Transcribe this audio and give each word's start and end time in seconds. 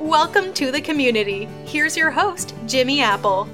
Welcome 0.00 0.54
to 0.54 0.72
the 0.72 0.80
community. 0.80 1.44
Here's 1.66 1.94
your 1.94 2.10
host, 2.10 2.54
Jimmy 2.66 3.02
Apple. 3.02 3.46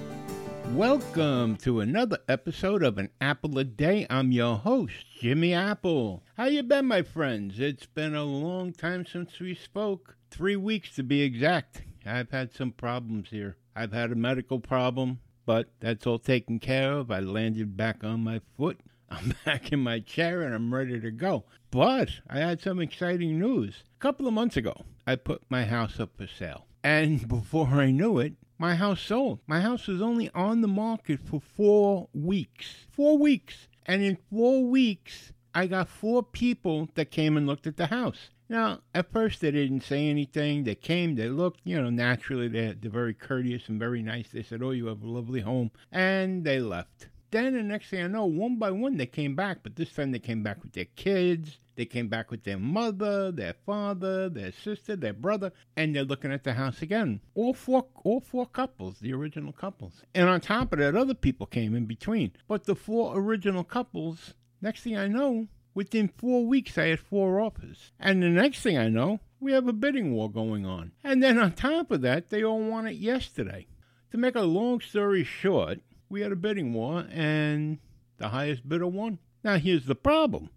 Welcome 0.74 1.56
to 1.56 1.80
another 1.80 2.20
episode 2.28 2.84
of 2.84 2.98
An 2.98 3.10
Apple 3.20 3.58
a 3.58 3.64
Day. 3.64 4.06
I'm 4.08 4.30
your 4.30 4.54
host, 4.54 4.94
Jimmy 5.18 5.52
Apple. 5.52 6.22
How 6.36 6.44
you 6.44 6.62
been, 6.62 6.86
my 6.86 7.02
friends? 7.02 7.58
It's 7.58 7.86
been 7.86 8.14
a 8.14 8.22
long 8.22 8.72
time 8.72 9.04
since 9.04 9.40
we 9.40 9.56
spoke. 9.56 10.16
Three 10.30 10.54
weeks 10.54 10.94
to 10.94 11.02
be 11.02 11.22
exact. 11.22 11.82
I've 12.06 12.30
had 12.30 12.54
some 12.54 12.70
problems 12.70 13.30
here. 13.30 13.56
I've 13.74 13.92
had 13.92 14.12
a 14.12 14.14
medical 14.14 14.60
problem, 14.60 15.18
but 15.46 15.70
that's 15.80 16.06
all 16.06 16.20
taken 16.20 16.60
care 16.60 16.92
of. 16.92 17.10
I 17.10 17.18
landed 17.18 17.76
back 17.76 18.04
on 18.04 18.22
my 18.22 18.40
foot. 18.56 18.78
I'm 19.10 19.34
back 19.44 19.72
in 19.72 19.80
my 19.80 20.00
chair 20.00 20.42
and 20.42 20.54
I'm 20.54 20.74
ready 20.74 21.00
to 21.00 21.10
go. 21.10 21.44
But 21.70 22.10
I 22.28 22.38
had 22.38 22.60
some 22.60 22.80
exciting 22.80 23.38
news. 23.38 23.82
A 23.98 24.00
couple 24.00 24.26
of 24.26 24.34
months 24.34 24.56
ago, 24.56 24.84
I 25.06 25.16
put 25.16 25.42
my 25.48 25.64
house 25.64 26.00
up 26.00 26.16
for 26.16 26.26
sale. 26.26 26.66
And 26.82 27.26
before 27.28 27.68
I 27.68 27.90
knew 27.90 28.18
it, 28.18 28.34
my 28.58 28.74
house 28.74 29.00
sold. 29.00 29.40
My 29.46 29.60
house 29.60 29.86
was 29.86 30.00
only 30.00 30.30
on 30.34 30.60
the 30.60 30.68
market 30.68 31.20
for 31.20 31.40
four 31.40 32.08
weeks. 32.14 32.86
Four 32.90 33.18
weeks. 33.18 33.68
And 33.84 34.02
in 34.02 34.18
four 34.30 34.64
weeks, 34.64 35.32
I 35.54 35.66
got 35.66 35.88
four 35.88 36.22
people 36.22 36.88
that 36.94 37.10
came 37.10 37.36
and 37.36 37.46
looked 37.46 37.66
at 37.66 37.76
the 37.76 37.86
house. 37.86 38.30
Now, 38.48 38.80
at 38.94 39.10
first, 39.10 39.40
they 39.40 39.50
didn't 39.50 39.82
say 39.82 40.08
anything. 40.08 40.64
They 40.64 40.76
came, 40.76 41.16
they 41.16 41.28
looked, 41.28 41.60
you 41.64 41.80
know, 41.80 41.90
naturally, 41.90 42.46
they're, 42.48 42.74
they're 42.74 42.90
very 42.90 43.14
courteous 43.14 43.68
and 43.68 43.78
very 43.78 44.02
nice. 44.02 44.28
They 44.28 44.42
said, 44.42 44.62
Oh, 44.62 44.70
you 44.70 44.86
have 44.86 45.02
a 45.02 45.08
lovely 45.08 45.40
home. 45.40 45.72
And 45.90 46.44
they 46.44 46.60
left. 46.60 47.08
Then 47.36 47.52
the 47.52 47.62
next 47.62 47.90
thing 47.90 48.02
I 48.02 48.06
know, 48.06 48.24
one 48.24 48.56
by 48.56 48.70
one, 48.70 48.96
they 48.96 49.04
came 49.04 49.36
back, 49.36 49.58
but 49.62 49.76
this 49.76 49.92
time 49.92 50.10
they 50.10 50.18
came 50.18 50.42
back 50.42 50.62
with 50.62 50.72
their 50.72 50.86
kids. 50.96 51.58
They 51.74 51.84
came 51.84 52.08
back 52.08 52.30
with 52.30 52.44
their 52.44 52.56
mother, 52.58 53.30
their 53.30 53.52
father, 53.66 54.30
their 54.30 54.52
sister, 54.52 54.96
their 54.96 55.12
brother, 55.12 55.52
and 55.76 55.94
they're 55.94 56.04
looking 56.04 56.32
at 56.32 56.44
the 56.44 56.54
house 56.54 56.80
again. 56.80 57.20
All 57.34 57.52
four, 57.52 57.88
all 58.04 58.20
four 58.20 58.46
couples, 58.46 59.00
the 59.00 59.12
original 59.12 59.52
couples. 59.52 60.02
And 60.14 60.30
on 60.30 60.40
top 60.40 60.72
of 60.72 60.78
that, 60.78 60.96
other 60.96 61.12
people 61.12 61.44
came 61.44 61.74
in 61.74 61.84
between. 61.84 62.32
But 62.48 62.64
the 62.64 62.74
four 62.74 63.18
original 63.18 63.64
couples, 63.64 64.32
next 64.62 64.80
thing 64.80 64.96
I 64.96 65.06
know, 65.06 65.48
within 65.74 66.08
four 66.08 66.46
weeks, 66.46 66.78
I 66.78 66.86
had 66.86 67.00
four 67.00 67.38
offers. 67.38 67.92
And 68.00 68.22
the 68.22 68.30
next 68.30 68.62
thing 68.62 68.78
I 68.78 68.88
know, 68.88 69.20
we 69.40 69.52
have 69.52 69.68
a 69.68 69.74
bidding 69.74 70.14
war 70.14 70.30
going 70.30 70.64
on. 70.64 70.92
And 71.04 71.22
then 71.22 71.38
on 71.38 71.52
top 71.52 71.90
of 71.90 72.00
that, 72.00 72.30
they 72.30 72.42
all 72.42 72.62
want 72.62 72.88
it 72.88 72.96
yesterday. 72.96 73.66
To 74.12 74.16
make 74.16 74.36
a 74.36 74.40
long 74.40 74.80
story 74.80 75.22
short, 75.22 75.80
we 76.08 76.20
had 76.20 76.32
a 76.32 76.36
bidding 76.36 76.72
war 76.72 77.06
and 77.10 77.78
the 78.18 78.28
highest 78.28 78.68
bidder 78.68 78.86
won. 78.86 79.18
Now, 79.44 79.58
here's 79.58 79.86
the 79.86 79.94
problem 79.94 80.50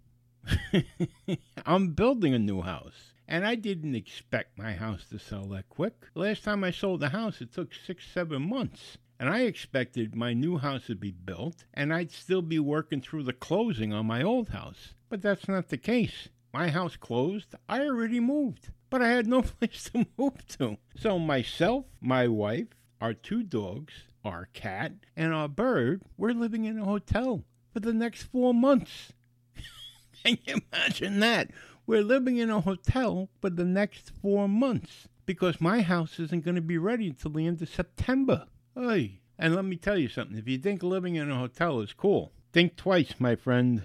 I'm 1.66 1.90
building 1.94 2.34
a 2.34 2.40
new 2.40 2.62
house. 2.62 3.14
And 3.28 3.46
I 3.46 3.54
didn't 3.54 3.94
expect 3.94 4.58
my 4.58 4.74
house 4.74 5.06
to 5.12 5.20
sell 5.20 5.46
that 5.50 5.70
quick. 5.70 6.08
Last 6.16 6.44
time 6.44 6.64
I 6.64 6.72
sold 6.72 7.04
a 7.04 7.10
house, 7.10 7.42
it 7.42 7.54
took 7.54 7.76
six, 7.76 8.08
seven 8.08 8.50
months. 8.50 8.98
And 9.20 9.30
I 9.30 9.42
expected 9.42 10.16
my 10.16 10.34
new 10.34 10.58
house 10.58 10.88
to 10.88 10.96
be 10.96 11.12
built 11.12 11.66
and 11.74 11.94
I'd 11.94 12.12
still 12.12 12.42
be 12.42 12.58
working 12.58 13.02
through 13.02 13.24
the 13.24 13.34
closing 13.34 13.94
on 13.94 14.08
my 14.08 14.24
old 14.24 14.50
house. 14.50 14.96
But 15.10 15.22
that's 15.22 15.48
not 15.48 15.70
the 15.70 15.78
case. 15.78 16.30
My 16.54 16.70
house 16.70 16.96
closed, 16.96 17.54
I 17.68 17.82
already 17.82 18.20
moved, 18.20 18.72
but 18.90 19.04
I 19.04 19.10
had 19.10 19.28
no 19.28 19.42
place 19.60 19.92
to 19.94 20.08
move 20.18 20.48
to. 20.58 20.78
So 20.96 21.20
myself, 21.20 21.86
my 22.02 22.28
wife, 22.28 22.70
our 23.00 23.14
two 23.14 23.44
dogs, 23.44 23.94
our 24.24 24.48
cat, 24.54 24.94
and 25.16 25.34
our 25.34 25.48
bird, 25.48 26.02
we're 26.18 26.34
living 26.34 26.66
in 26.66 26.80
a 26.80 26.86
hotel 26.86 27.44
for 27.74 27.80
the 27.80 27.94
next 27.94 28.24
four 28.24 28.54
months. 28.54 29.14
Can 30.24 30.38
you 30.46 30.62
imagine 30.72 31.20
that? 31.20 31.52
We're 31.86 32.04
living 32.04 32.38
in 32.38 32.50
a 32.50 32.62
hotel 32.62 33.30
for 33.42 33.50
the 33.50 33.66
next 33.66 34.12
four 34.22 34.48
months 34.48 35.08
because 35.26 35.62
my 35.62 35.82
house 35.82 36.20
isn't 36.20 36.44
going 36.44 36.56
to 36.56 36.62
be 36.62 36.78
ready 36.78 37.08
until 37.08 37.32
the 37.32 37.48
end 37.48 37.62
of 37.62 37.70
September. 37.70 38.46
Hey, 38.76 39.22
and 39.38 39.56
let 39.56 39.66
me 39.66 39.76
tell 39.76 39.98
you 39.98 40.10
something. 40.10 40.38
If 40.38 40.48
you 40.48 40.58
think 40.58 40.84
living 40.84 41.16
in 41.16 41.32
a 41.32 41.38
hotel 41.38 41.80
is 41.80 41.94
cool, 41.94 42.32
think 42.52 42.76
twice, 42.76 43.16
my 43.20 43.36
friend. 43.36 43.84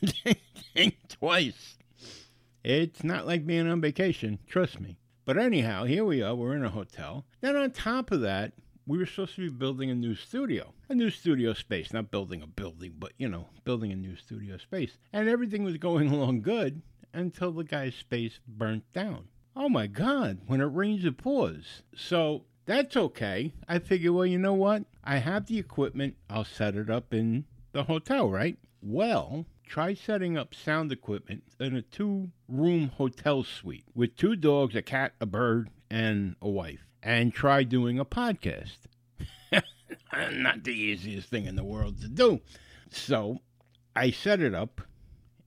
think 0.74 0.96
twice. 1.08 1.76
It's 2.62 3.04
not 3.04 3.26
like 3.26 3.46
being 3.46 3.68
on 3.68 3.80
vacation, 3.80 4.38
trust 4.46 4.80
me. 4.80 4.98
But 5.24 5.38
anyhow, 5.38 5.84
here 5.84 6.04
we 6.04 6.22
are. 6.22 6.34
We're 6.34 6.56
in 6.56 6.64
a 6.64 6.70
hotel. 6.70 7.24
Then 7.40 7.56
on 7.56 7.70
top 7.70 8.10
of 8.10 8.20
that, 8.20 8.52
we 8.86 8.98
were 8.98 9.06
supposed 9.06 9.34
to 9.34 9.40
be 9.40 9.48
building 9.48 9.90
a 9.90 9.94
new 9.94 10.14
studio, 10.14 10.74
a 10.88 10.94
new 10.94 11.10
studio 11.10 11.54
space, 11.54 11.92
not 11.92 12.10
building 12.10 12.42
a 12.42 12.46
building, 12.46 12.94
but 12.98 13.12
you 13.16 13.28
know, 13.28 13.48
building 13.64 13.92
a 13.92 13.96
new 13.96 14.16
studio 14.16 14.58
space. 14.58 14.98
And 15.12 15.28
everything 15.28 15.64
was 15.64 15.78
going 15.78 16.08
along 16.12 16.42
good 16.42 16.82
until 17.12 17.52
the 17.52 17.64
guy's 17.64 17.94
space 17.94 18.40
burnt 18.46 18.84
down. 18.92 19.28
Oh 19.56 19.68
my 19.68 19.86
God, 19.86 20.40
when 20.46 20.60
it 20.60 20.64
rains, 20.64 21.04
it 21.04 21.16
pours. 21.16 21.82
So 21.94 22.44
that's 22.66 22.96
okay. 22.96 23.52
I 23.68 23.78
figure, 23.78 24.12
well, 24.12 24.26
you 24.26 24.38
know 24.38 24.54
what? 24.54 24.84
I 25.02 25.18
have 25.18 25.46
the 25.46 25.58
equipment, 25.58 26.16
I'll 26.28 26.44
set 26.44 26.74
it 26.74 26.90
up 26.90 27.14
in 27.14 27.44
the 27.72 27.84
hotel, 27.84 28.28
right? 28.28 28.58
Well, 28.82 29.46
try 29.66 29.94
setting 29.94 30.36
up 30.36 30.54
sound 30.54 30.92
equipment 30.92 31.44
in 31.58 31.76
a 31.76 31.82
two 31.82 32.30
room 32.48 32.88
hotel 32.96 33.44
suite 33.44 33.86
with 33.94 34.16
two 34.16 34.36
dogs, 34.36 34.74
a 34.74 34.82
cat, 34.82 35.14
a 35.20 35.26
bird, 35.26 35.70
and 35.90 36.36
a 36.42 36.48
wife 36.48 36.86
and 37.04 37.34
try 37.34 37.62
doing 37.62 37.98
a 37.98 38.04
podcast. 38.04 38.78
Not 40.32 40.64
the 40.64 40.72
easiest 40.72 41.28
thing 41.28 41.44
in 41.44 41.54
the 41.54 41.62
world 41.62 42.00
to 42.00 42.08
do. 42.08 42.40
So 42.90 43.40
I 43.94 44.10
set 44.10 44.40
it 44.40 44.54
up, 44.54 44.80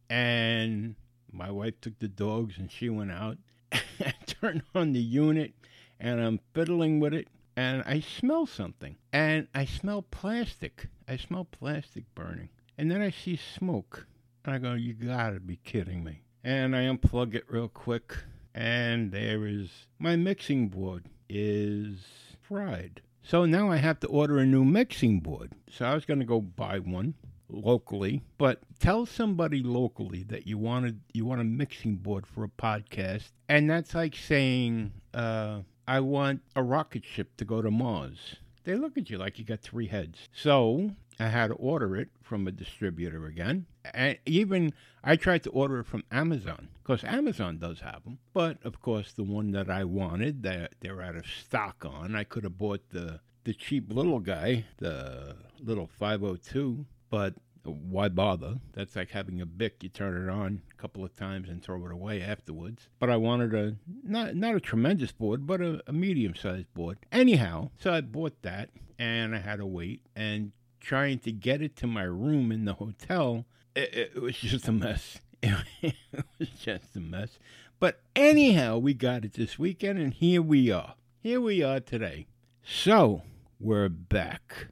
and 0.09 0.95
my 1.31 1.49
wife 1.49 1.81
took 1.81 1.97
the 1.99 2.07
dogs 2.07 2.57
and 2.57 2.71
she 2.71 2.89
went 2.89 3.11
out. 3.11 3.37
I 3.71 4.13
turned 4.27 4.61
on 4.75 4.93
the 4.93 5.01
unit, 5.01 5.53
and 5.99 6.21
I'm 6.21 6.39
fiddling 6.53 6.99
with 6.99 7.13
it, 7.13 7.27
and 7.55 7.83
I 7.85 8.01
smell 8.01 8.45
something. 8.45 8.95
And 9.11 9.47
I 9.55 9.65
smell 9.65 10.03
plastic. 10.03 10.87
I 11.07 11.17
smell 11.17 11.45
plastic 11.45 12.03
burning. 12.13 12.49
And 12.77 12.91
then 12.91 13.01
I 13.01 13.09
see 13.09 13.35
smoke. 13.35 14.05
And 14.45 14.53
I 14.53 14.59
go, 14.59 14.73
You 14.73 14.93
gotta 14.93 15.39
be 15.39 15.57
kidding 15.57 16.03
me. 16.03 16.21
And 16.43 16.75
I 16.75 16.81
unplug 16.81 17.33
it 17.33 17.45
real 17.49 17.67
quick, 17.67 18.15
and 18.53 19.11
there 19.11 19.45
is 19.47 19.69
my 19.99 20.15
mixing 20.15 20.69
board 20.69 21.05
is 21.29 21.99
fried. 22.41 23.01
So 23.23 23.45
now 23.45 23.69
I 23.69 23.77
have 23.77 23.99
to 24.01 24.07
order 24.07 24.37
a 24.37 24.45
new 24.45 24.63
mixing 24.63 25.19
board. 25.19 25.51
So 25.69 25.85
I 25.85 25.93
was 25.93 26.05
going 26.05 26.19
to 26.19 26.25
go 26.25 26.39
buy 26.39 26.79
one 26.79 27.15
locally, 27.49 28.23
but 28.37 28.61
tell 28.79 29.05
somebody 29.05 29.61
locally 29.63 30.23
that 30.23 30.47
you 30.47 30.57
wanted 30.57 31.01
you 31.13 31.25
want 31.25 31.41
a 31.41 31.45
mixing 31.45 31.95
board 31.95 32.25
for 32.25 32.43
a 32.43 32.49
podcast, 32.49 33.31
and 33.49 33.69
that's 33.69 33.93
like 33.93 34.15
saying 34.15 34.93
uh, 35.13 35.61
I 35.87 35.99
want 36.01 36.41
a 36.55 36.63
rocket 36.63 37.05
ship 37.05 37.35
to 37.37 37.45
go 37.45 37.61
to 37.61 37.71
Mars. 37.71 38.37
They 38.67 38.75
look 38.75 38.97
at 38.97 39.09
you 39.09 39.17
like 39.17 39.39
you 39.39 39.45
got 39.45 39.61
three 39.61 39.87
heads. 39.87 40.27
So 40.33 40.91
I 41.21 41.27
had 41.29 41.47
to 41.47 41.53
order 41.53 41.95
it 41.95 42.09
from 42.21 42.45
a 42.45 42.51
distributor 42.51 43.25
again. 43.25 43.65
And 43.93 44.17
even 44.25 44.73
I 45.01 45.15
tried 45.15 45.43
to 45.43 45.49
order 45.51 45.79
it 45.79 45.85
from 45.85 46.03
Amazon 46.11 46.67
because 46.83 47.01
Amazon 47.05 47.59
does 47.59 47.79
have 47.79 48.03
them. 48.03 48.19
But 48.33 48.57
of 48.65 48.81
course, 48.81 49.13
the 49.13 49.23
one 49.23 49.51
that 49.51 49.69
I 49.69 49.85
wanted, 49.85 50.43
that 50.43 50.75
they're 50.81 51.01
out 51.01 51.15
of 51.15 51.25
stock 51.25 51.85
on. 51.85 52.13
I 52.13 52.25
could 52.25 52.43
have 52.43 52.57
bought 52.57 52.89
the 52.89 53.21
the 53.45 53.53
cheap 53.53 53.85
little 53.89 54.19
guy, 54.19 54.65
the 54.79 55.37
little 55.61 55.87
502, 55.87 56.85
but 57.09 57.35
why 57.71 58.09
bother? 58.09 58.59
That's 58.73 58.95
like 58.95 59.11
having 59.11 59.41
a 59.41 59.45
Bic. 59.45 59.83
You 59.83 59.89
turn 59.89 60.27
it 60.27 60.31
on 60.31 60.61
a 60.71 60.81
couple 60.81 61.03
of 61.03 61.15
times 61.15 61.49
and 61.49 61.61
throw 61.61 61.85
it 61.85 61.91
away 61.91 62.21
afterwards. 62.21 62.89
But 62.99 63.09
I 63.09 63.17
wanted 63.17 63.53
a 63.53 63.75
not 64.03 64.35
not 64.35 64.55
a 64.55 64.59
tremendous 64.59 65.11
board, 65.11 65.45
but 65.45 65.61
a, 65.61 65.81
a 65.87 65.93
medium 65.93 66.35
sized 66.35 66.73
board. 66.73 66.97
Anyhow, 67.11 67.71
so 67.79 67.93
I 67.93 68.01
bought 68.01 68.41
that 68.41 68.69
and 68.99 69.35
I 69.35 69.39
had 69.39 69.57
to 69.57 69.65
wait 69.65 70.01
and 70.15 70.51
trying 70.79 71.19
to 71.19 71.31
get 71.31 71.61
it 71.61 71.75
to 71.77 71.87
my 71.87 72.03
room 72.03 72.51
in 72.51 72.65
the 72.65 72.73
hotel. 72.73 73.45
It, 73.75 74.13
it 74.15 74.21
was 74.21 74.37
just 74.41 74.67
a 74.67 74.71
mess. 74.71 75.19
It 75.41 75.93
was 76.39 76.49
just 76.49 76.95
a 76.95 76.99
mess. 76.99 77.37
But 77.79 78.01
anyhow, 78.15 78.79
we 78.79 78.95
got 78.95 79.23
it 79.23 79.33
this 79.33 79.59
weekend, 79.59 79.99
and 79.99 80.13
here 80.13 80.41
we 80.41 80.71
are. 80.71 80.95
Here 81.21 81.39
we 81.39 81.61
are 81.61 81.79
today. 81.79 82.25
So, 82.63 83.21
we're 83.59 83.89
back. 83.89 84.67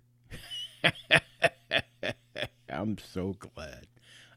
I'm 2.70 2.98
so 2.98 3.36
glad. 3.38 3.88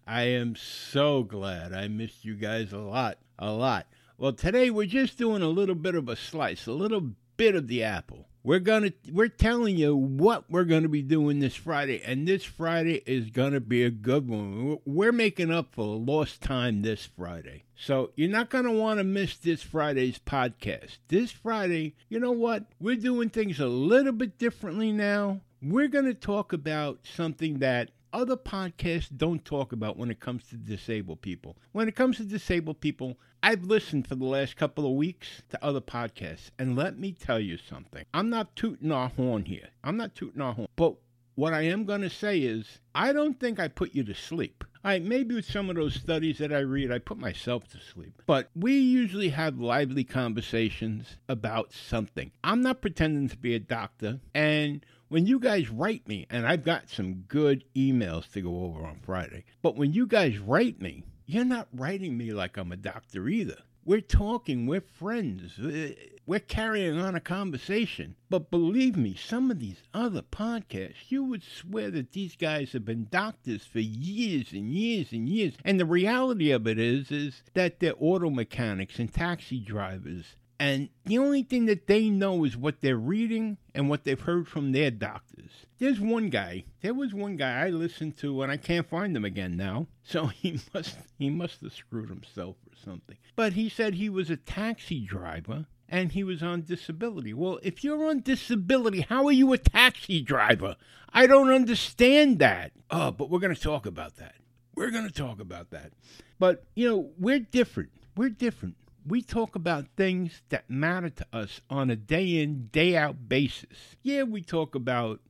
I 0.07 0.23
am 0.23 0.57
so 0.57 1.23
glad. 1.23 1.73
I 1.73 1.89
missed 1.89 2.25
you 2.25 2.35
guys 2.35 2.73
a 2.73 2.79
lot, 2.79 3.19
a 3.39 3.53
lot. 3.53 3.87
Well, 4.17 4.33
today 4.33 4.71
we're 4.71 4.87
just 4.87 5.19
doing 5.19 5.43
a 5.43 5.49
little 5.49 5.75
bit 5.75 5.95
of 5.95 6.09
a 6.09 6.17
slice, 6.17 6.67
a 6.67 6.73
little 6.73 7.13
bit 7.37 7.55
of 7.55 7.69
the 7.69 7.83
apple. 7.83 8.27
We're 8.43 8.61
gonna 8.61 8.93
we're 9.13 9.29
telling 9.29 9.77
you 9.77 9.95
what 9.95 10.51
we're 10.51 10.65
gonna 10.65 10.89
be 10.89 11.03
doing 11.03 11.41
this 11.41 11.55
Friday, 11.55 12.03
and 12.05 12.27
this 12.27 12.45
Friday 12.45 13.03
is 13.05 13.31
gonna 13.31 13.61
be 13.61 13.85
a 13.85 13.91
good 13.91 14.29
one. 14.29 14.79
We're 14.87 15.13
making 15.13 15.51
up 15.51 15.75
for 15.75 15.85
lost 15.97 16.41
time 16.41 16.83
this 16.83 17.05
Friday. 17.05 17.65
So 17.81 18.11
you're 18.17 18.29
not 18.29 18.51
going 18.51 18.65
to 18.65 18.73
want 18.73 18.99
to 18.99 19.05
miss 19.05 19.37
this 19.37 19.63
Friday's 19.63 20.19
podcast. 20.19 20.99
This 21.07 21.31
Friday, 21.31 21.95
you 22.09 22.19
know 22.19 22.33
what? 22.33 22.65
We're 22.81 22.97
doing 22.97 23.31
things 23.31 23.61
a 23.61 23.69
little 23.69 24.13
bit 24.13 24.37
differently 24.37 24.91
now. 24.91 25.43
We're 25.63 25.87
going 25.87 26.07
to 26.07 26.15
talk 26.15 26.53
about 26.53 26.99
something 27.05 27.61
that 27.61 27.91
other 28.13 28.37
podcasts 28.37 29.09
don't 29.15 29.45
talk 29.45 29.73
about 29.73 29.97
when 29.97 30.11
it 30.11 30.21
comes 30.21 30.45
to 30.49 30.57
disabled 30.57 31.23
people. 31.23 31.57
When 31.73 31.89
it 31.89 31.97
comes 31.97 32.17
to 32.17 32.25
disabled 32.25 32.81
people, 32.81 33.19
I've 33.43 33.65
listened 33.65 34.09
for 34.09 34.15
the 34.15 34.25
last 34.25 34.57
couple 34.57 34.87
of 34.87 34.97
weeks 34.97 35.43
to 35.51 35.65
other 35.65 35.81
podcasts, 35.81 36.51
and 36.59 36.77
let 36.77 36.99
me 36.99 37.13
tell 37.13 37.39
you 37.39 37.57
something. 37.57 38.05
I'm 38.13 38.31
not 38.31 38.57
tooting 38.57 38.91
our 38.91 39.09
horn 39.11 39.45
here. 39.45 39.69
I'm 39.85 39.97
not 39.97 40.15
tooting 40.15 40.41
our 40.41 40.55
horn. 40.55 40.69
But 40.75 40.97
what 41.37 41.55
I 41.55 41.63
am 41.63 41.85
going 41.85 42.01
to 42.01 42.11
say 42.11 42.41
is, 42.41 42.81
I 42.97 43.13
don't 43.13 43.39
think 43.39 43.61
I 43.61 43.69
put 43.69 43.95
you 43.95 44.03
to 44.05 44.15
sleep. 44.15 44.65
I 44.83 44.99
maybe 44.99 45.35
with 45.35 45.45
some 45.45 45.71
of 45.71 45.77
those 45.77 45.95
studies 45.95 46.39
that 46.39 46.53
I 46.53 46.61
read, 46.61 46.91
I 46.91 46.99
put 46.99 47.19
myself 47.19 47.69
to 47.69 47.79
sleep. 47.79 48.23
But 48.27 48.51
we 48.57 48.77
usually 48.77 49.29
have 49.29 49.61
lively 49.61 50.03
conversations 50.03 51.19
about 51.29 51.73
something. 51.73 52.33
I'm 52.43 52.61
not 52.61 52.81
pretending 52.81 53.29
to 53.29 53.37
be 53.37 53.55
a 53.55 53.61
doctor, 53.61 54.19
and 54.35 54.85
when 55.09 55.27
you 55.27 55.41
guys 55.41 55.71
write 55.71 56.07
me, 56.07 56.27
and 56.29 56.47
I've 56.47 56.65
got 56.65 56.89
some 56.89 57.25
good 57.29 57.65
emails 57.75 58.31
to 58.33 58.43
go 58.43 58.65
over 58.65 58.85
on 58.85 59.01
Friday, 59.01 59.45
but 59.63 59.77
when 59.77 59.93
you 59.93 60.07
guys 60.07 60.39
write 60.39 60.81
me, 60.81 61.03
you're 61.27 61.45
not 61.45 61.69
writing 61.73 62.17
me 62.17 62.33
like 62.33 62.57
I'm 62.57 62.73
a 62.73 62.77
doctor 62.77 63.29
either. 63.29 63.59
We're 63.85 64.03
talking, 64.03 64.67
we're 64.67 64.83
friends, 64.83 65.59
uh, 65.59 65.95
we're 66.27 66.41
carrying 66.41 66.99
on 66.99 67.15
a 67.15 67.21
conversation. 67.21 68.17
But 68.29 68.51
believe 68.51 68.99
me, 68.99 69.15
some 69.15 69.51
of 69.51 69.61
these 69.61 69.83
other 69.95 70.21
podcasts, 70.21 71.09
you 71.09 71.25
would 71.25 71.43
swear 71.43 71.91
that 71.93 72.13
these 72.13 72.37
guys 72.37 72.73
have 72.73 72.85
been 72.85 73.09
doctors 73.11 73.65
for 73.65 73.81
years 73.81 74.53
and 74.53 74.71
years 74.71 75.13
and 75.13 75.27
years. 75.27 75.55
And 75.65 75.81
the 75.81 75.87
reality 75.87 76.51
of 76.51 76.67
it 76.67 76.79
is, 76.79 77.11
is 77.11 77.43
that 77.55 77.81
they're 77.81 77.95
auto 77.99 78.29
mechanics 78.29 78.99
and 78.99 79.11
taxi 79.11 79.59
drivers 79.59 80.37
and 80.61 80.89
the 81.05 81.19
only 81.19 81.45
thing 81.45 81.67
that 81.67 81.87
they 81.87 82.11
know 82.11 82.45
is 82.45 82.57
what 82.57 82.81
they're 82.81 82.97
reading 82.97 83.59
and 83.75 83.89
what 83.89 84.05
they've 84.05 84.21
heard 84.21 84.49
from 84.49 84.73
their 84.73 84.91
doctors. 84.91 85.51
There's 85.79 86.01
one 86.01 86.31
guy. 86.31 86.65
There 86.81 86.95
was 86.95 87.15
one 87.15 87.37
guy 87.37 87.67
I 87.67 87.71
listened 87.71 88.17
to, 88.19 88.43
and 88.43 88.51
I 88.51 88.57
can't 88.57 88.89
find 88.89 89.17
him 89.17 89.25
again 89.25 89.57
now. 89.57 89.87
So 90.09 90.29
he 90.29 90.59
must 90.73 90.97
he 91.19 91.29
must 91.29 91.61
have 91.61 91.75
screwed 91.75 92.09
himself 92.09 92.57
or 92.67 92.75
something. 92.83 93.19
But 93.37 93.53
he 93.53 93.69
said 93.69 93.93
he 93.93 94.09
was 94.09 94.31
a 94.31 94.39
taxi 94.39 95.05
driver 95.05 95.67
and 95.87 96.13
he 96.13 96.25
was 96.25 96.43
on 96.43 96.63
disability. 96.63 97.35
Well, 97.35 97.59
if 97.63 97.85
you're 97.85 98.07
on 98.07 98.23
disability, 98.23 99.03
how 99.03 99.27
are 99.27 99.33
you 99.33 99.53
a 99.53 99.59
taxi 99.59 100.23
driver? 100.23 100.77
I 101.13 101.27
don't 101.27 101.51
understand 101.53 102.39
that. 102.39 102.73
Oh, 102.91 103.11
but 103.11 103.29
we're 103.29 103.39
going 103.39 103.55
to 103.55 103.61
talk 103.61 103.85
about 103.85 104.17
that. 104.17 104.37
We're 104.75 104.91
going 104.91 105.07
to 105.07 105.13
talk 105.13 105.41
about 105.41 105.71
that. 105.73 105.93
But, 106.39 106.65
you 106.75 106.89
know, 106.89 107.11
we're 107.19 107.41
different. 107.41 107.91
We're 108.17 108.31
different 108.31 108.77
we 109.09 109.23
talk 109.23 109.57
about 109.57 109.97
things 109.97 110.43
that 110.51 110.69
matter 110.69 111.09
to 111.09 111.27
us 111.33 111.61
on 111.71 111.91
a 111.91 111.97
day 111.97 112.41
in, 112.41 112.69
day 112.69 112.97
out 112.97 113.29
basis. 113.29 113.97
Yeah, 114.03 114.25
we 114.25 114.43
talk 114.43 114.75
about, 114.75 115.21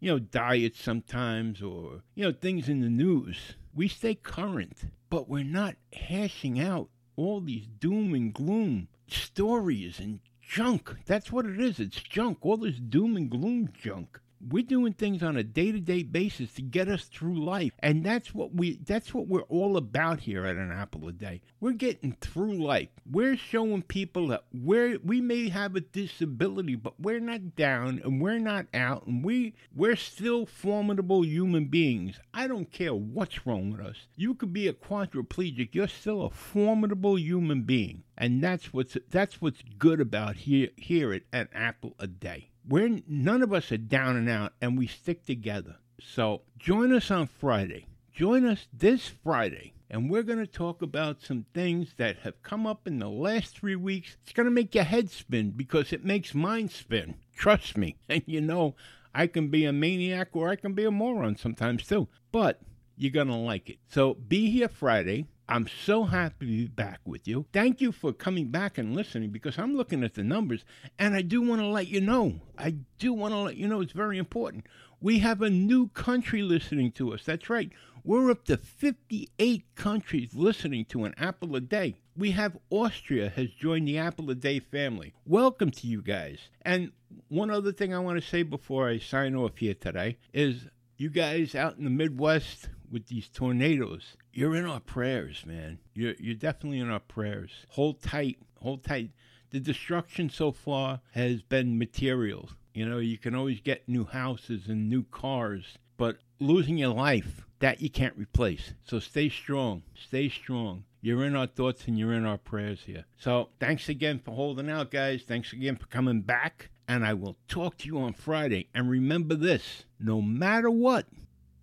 you 0.00 0.10
know, 0.10 0.18
diets 0.18 0.82
sometimes 0.82 1.62
or, 1.62 2.02
you 2.14 2.24
know, 2.24 2.32
things 2.32 2.68
in 2.68 2.80
the 2.80 2.88
news. 2.88 3.54
We 3.74 3.86
stay 3.88 4.16
current, 4.16 4.90
but 5.08 5.28
we're 5.28 5.44
not 5.44 5.76
hashing 5.92 6.58
out 6.58 6.88
all 7.16 7.40
these 7.40 7.66
doom 7.66 8.14
and 8.14 8.34
gloom 8.34 8.88
stories 9.06 10.00
and 10.00 10.20
junk. 10.40 10.96
That's 11.06 11.30
what 11.30 11.46
it 11.46 11.60
is. 11.60 11.78
It's 11.78 12.00
junk. 12.00 12.38
All 12.42 12.56
this 12.56 12.78
doom 12.78 13.16
and 13.16 13.30
gloom 13.30 13.70
junk 13.72 14.20
we're 14.40 14.62
doing 14.62 14.92
things 14.92 15.22
on 15.22 15.36
a 15.36 15.42
day-to-day 15.42 16.04
basis 16.04 16.52
to 16.54 16.62
get 16.62 16.88
us 16.88 17.04
through 17.04 17.44
life. 17.44 17.72
And 17.80 18.04
that's 18.04 18.34
what 18.34 18.54
we 18.54 18.78
that's 18.84 19.12
what 19.12 19.26
we're 19.26 19.42
all 19.42 19.76
about 19.76 20.20
here 20.20 20.46
at 20.46 20.56
an 20.56 20.70
apple 20.70 21.08
a 21.08 21.12
day. 21.12 21.40
We're 21.60 21.72
getting 21.72 22.16
through 22.20 22.54
life. 22.54 22.88
We're 23.10 23.36
showing 23.36 23.82
people 23.82 24.28
that 24.28 24.44
we're 24.52 24.98
we 25.04 25.20
may 25.20 25.48
have 25.48 25.74
a 25.76 25.80
disability 25.80 26.76
but 26.76 27.00
we're 27.00 27.20
not 27.20 27.56
down 27.56 28.00
and 28.04 28.20
we're 28.20 28.38
not 28.38 28.66
out 28.74 29.06
and 29.06 29.24
we 29.24 29.54
we're 29.74 29.96
still 29.96 30.46
formidable 30.46 31.24
human 31.24 31.66
beings. 31.66 32.20
I 32.32 32.46
don't 32.46 32.70
care 32.70 32.94
what's 32.94 33.46
wrong 33.46 33.72
with 33.72 33.80
us. 33.80 34.06
You 34.16 34.34
could 34.34 34.52
be 34.52 34.68
a 34.68 34.72
quadriplegic. 34.72 35.70
You're 35.72 35.88
still 35.88 36.22
a 36.22 36.30
formidable 36.30 37.18
human 37.18 37.62
being. 37.62 38.04
And 38.16 38.42
that's 38.42 38.72
what's 38.72 38.96
that's 39.10 39.40
what's 39.40 39.62
good 39.78 40.00
about 40.00 40.36
here 40.36 40.68
here 40.76 41.12
at 41.12 41.22
an 41.32 41.48
apple 41.52 41.94
a 41.98 42.06
day 42.06 42.50
we're 42.68 43.00
none 43.08 43.42
of 43.42 43.52
us 43.52 43.72
are 43.72 43.78
down 43.78 44.16
and 44.16 44.28
out 44.28 44.52
and 44.60 44.78
we 44.78 44.86
stick 44.86 45.24
together. 45.24 45.76
So 46.00 46.42
join 46.58 46.92
us 46.92 47.10
on 47.10 47.26
Friday. 47.26 47.86
Join 48.12 48.44
us 48.44 48.66
this 48.72 49.08
Friday 49.08 49.72
and 49.90 50.10
we're 50.10 50.22
going 50.22 50.38
to 50.38 50.46
talk 50.46 50.82
about 50.82 51.22
some 51.22 51.46
things 51.54 51.94
that 51.96 52.18
have 52.18 52.42
come 52.42 52.66
up 52.66 52.86
in 52.86 52.98
the 52.98 53.08
last 53.08 53.56
three 53.58 53.76
weeks. 53.76 54.16
It's 54.22 54.32
going 54.32 54.44
to 54.44 54.50
make 54.50 54.74
your 54.74 54.84
head 54.84 55.10
spin 55.10 55.52
because 55.52 55.92
it 55.92 56.04
makes 56.04 56.34
mine 56.34 56.68
spin. 56.68 57.14
Trust 57.34 57.76
me. 57.76 57.96
And 58.08 58.22
you 58.26 58.40
know, 58.40 58.74
I 59.14 59.26
can 59.26 59.48
be 59.48 59.64
a 59.64 59.72
maniac 59.72 60.28
or 60.32 60.50
I 60.50 60.56
can 60.56 60.74
be 60.74 60.84
a 60.84 60.90
moron 60.90 61.36
sometimes 61.36 61.86
too. 61.86 62.08
But 62.32 62.60
you're 62.96 63.12
going 63.12 63.28
to 63.28 63.34
like 63.34 63.70
it. 63.70 63.78
So 63.88 64.14
be 64.14 64.50
here 64.50 64.68
Friday. 64.68 65.26
I'm 65.50 65.66
so 65.66 66.04
happy 66.04 66.44
to 66.44 66.52
be 66.52 66.66
back 66.66 67.00
with 67.06 67.26
you. 67.26 67.46
Thank 67.54 67.80
you 67.80 67.90
for 67.90 68.12
coming 68.12 68.48
back 68.50 68.76
and 68.76 68.94
listening 68.94 69.30
because 69.30 69.56
I'm 69.56 69.74
looking 69.74 70.04
at 70.04 70.12
the 70.12 70.22
numbers 70.22 70.62
and 70.98 71.14
I 71.14 71.22
do 71.22 71.40
want 71.40 71.62
to 71.62 71.66
let 71.66 71.88
you 71.88 72.02
know. 72.02 72.40
I 72.58 72.74
do 72.98 73.14
want 73.14 73.32
to 73.32 73.38
let 73.38 73.56
you 73.56 73.66
know 73.66 73.80
it's 73.80 73.92
very 73.92 74.18
important. 74.18 74.66
We 75.00 75.20
have 75.20 75.40
a 75.40 75.48
new 75.48 75.88
country 75.88 76.42
listening 76.42 76.92
to 76.92 77.14
us. 77.14 77.24
That's 77.24 77.48
right. 77.48 77.70
We're 78.04 78.30
up 78.30 78.44
to 78.44 78.58
58 78.58 79.64
countries 79.74 80.34
listening 80.34 80.84
to 80.86 81.04
an 81.04 81.14
apple 81.16 81.56
a 81.56 81.60
day. 81.62 81.96
We 82.14 82.32
have 82.32 82.58
Austria 82.68 83.30
has 83.30 83.48
joined 83.48 83.88
the 83.88 83.96
apple 83.96 84.30
a 84.30 84.34
day 84.34 84.60
family. 84.60 85.14
Welcome 85.24 85.70
to 85.70 85.86
you 85.86 86.02
guys. 86.02 86.50
And 86.60 86.92
one 87.28 87.50
other 87.50 87.72
thing 87.72 87.94
I 87.94 88.00
want 88.00 88.22
to 88.22 88.28
say 88.28 88.42
before 88.42 88.86
I 88.90 88.98
sign 88.98 89.34
off 89.34 89.56
here 89.56 89.74
today 89.74 90.18
is 90.34 90.66
you 90.98 91.08
guys 91.08 91.54
out 91.54 91.78
in 91.78 91.84
the 91.84 91.90
Midwest 91.90 92.68
with 92.90 93.06
these 93.06 93.28
tornadoes, 93.28 94.16
you're 94.38 94.54
in 94.54 94.66
our 94.66 94.78
prayers, 94.78 95.42
man. 95.44 95.80
You're 95.94 96.14
you're 96.20 96.36
definitely 96.36 96.78
in 96.78 96.88
our 96.88 97.00
prayers. 97.00 97.50
Hold 97.70 98.00
tight, 98.00 98.38
hold 98.60 98.84
tight. 98.84 99.10
The 99.50 99.58
destruction 99.58 100.30
so 100.30 100.52
far 100.52 101.00
has 101.10 101.42
been 101.42 101.76
material. 101.76 102.48
You 102.72 102.88
know, 102.88 102.98
you 102.98 103.18
can 103.18 103.34
always 103.34 103.60
get 103.60 103.88
new 103.88 104.04
houses 104.04 104.68
and 104.68 104.88
new 104.88 105.02
cars, 105.02 105.76
but 105.96 106.18
losing 106.38 106.78
your 106.78 106.94
life, 106.94 107.46
that 107.58 107.82
you 107.82 107.90
can't 107.90 108.16
replace. 108.16 108.74
So 108.84 109.00
stay 109.00 109.28
strong. 109.28 109.82
Stay 109.96 110.28
strong. 110.28 110.84
You're 111.00 111.24
in 111.24 111.34
our 111.34 111.48
thoughts 111.48 111.88
and 111.88 111.98
you're 111.98 112.12
in 112.12 112.24
our 112.24 112.38
prayers 112.38 112.82
here. 112.86 113.06
So 113.16 113.48
thanks 113.58 113.88
again 113.88 114.20
for 114.24 114.36
holding 114.36 114.70
out, 114.70 114.92
guys. 114.92 115.22
Thanks 115.26 115.52
again 115.52 115.74
for 115.74 115.86
coming 115.86 116.20
back. 116.20 116.70
And 116.86 117.04
I 117.04 117.14
will 117.14 117.36
talk 117.48 117.78
to 117.78 117.86
you 117.86 117.98
on 117.98 118.12
Friday. 118.12 118.68
And 118.72 118.88
remember 118.88 119.34
this 119.34 119.84
no 119.98 120.22
matter 120.22 120.70
what, 120.70 121.06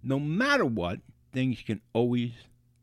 no 0.03 0.19
matter 0.19 0.65
what, 0.65 1.00
things 1.31 1.61
can 1.61 1.79
always 1.93 2.31